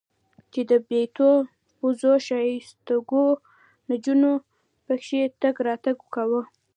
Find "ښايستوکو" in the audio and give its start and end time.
2.25-3.23